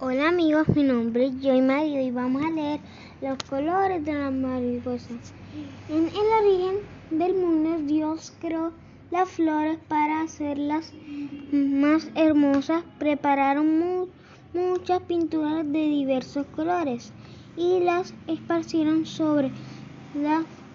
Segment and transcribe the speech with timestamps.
[0.00, 2.78] Hola amigos, mi nombre es Joy Mario y vamos a leer
[3.20, 5.34] los colores de las mariposas.
[5.88, 6.76] En el origen
[7.10, 8.70] del mundo Dios creó
[9.10, 10.92] las flores para hacerlas
[11.50, 12.84] más hermosas.
[13.00, 14.08] Prepararon
[14.54, 17.12] muchas pinturas de diversos colores
[17.56, 19.50] y las esparcieron sobre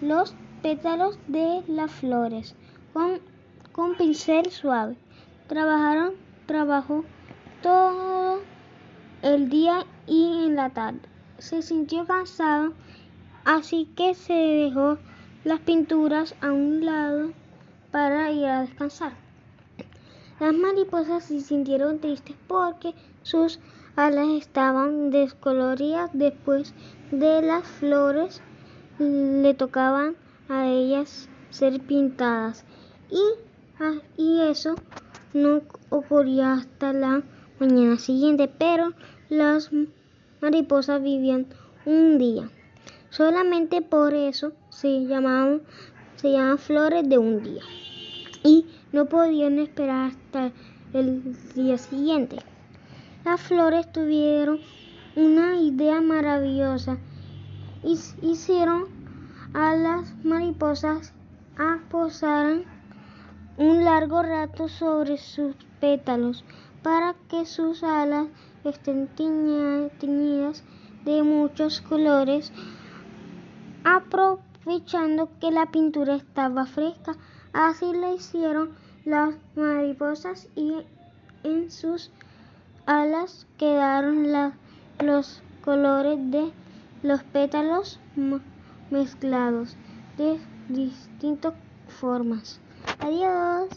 [0.02, 2.54] los pétalos de las flores
[2.92, 3.20] con,
[3.72, 4.96] con pincel suave.
[5.48, 6.12] Trabajaron,
[6.44, 7.06] trabajó
[7.62, 7.93] todo
[9.34, 11.00] el día y en la tarde.
[11.38, 12.72] Se sintió cansado,
[13.44, 14.98] así que se dejó
[15.44, 17.32] las pinturas a un lado
[17.90, 19.12] para ir a descansar.
[20.40, 23.58] Las mariposas se sintieron tristes porque sus
[23.96, 26.74] alas estaban descoloridas después
[27.10, 28.40] de las flores
[28.98, 30.16] le tocaban
[30.48, 32.64] a ellas ser pintadas
[33.10, 33.22] y,
[33.80, 34.74] ah, y eso
[35.32, 37.22] no ocurría hasta la
[37.58, 38.92] mañana siguiente, pero
[39.28, 39.70] las
[40.40, 41.46] mariposas vivían
[41.86, 42.50] un día.
[43.10, 45.62] Solamente por eso se llamaban,
[46.16, 47.62] se flores de un día.
[48.42, 50.52] Y no podían esperar hasta
[50.92, 52.36] el día siguiente.
[53.24, 54.60] Las flores tuvieron
[55.16, 56.98] una idea maravillosa.
[57.82, 58.86] Hicieron
[59.54, 61.12] a las mariposas
[61.56, 62.64] a posar
[63.56, 66.44] un largo rato sobre sus pétalos
[66.84, 68.26] para que sus alas
[68.62, 70.62] estén teñidas
[71.06, 72.52] de muchos colores,
[73.84, 77.16] aprovechando que la pintura estaba fresca.
[77.54, 78.74] Así lo hicieron
[79.06, 80.74] las mariposas y
[81.42, 82.10] en sus
[82.84, 84.30] alas quedaron
[85.02, 86.52] los colores de
[87.02, 87.98] los pétalos
[88.90, 89.74] mezclados
[90.18, 90.38] de
[90.68, 91.54] distintas
[91.88, 92.60] formas.
[93.00, 93.70] Adiós.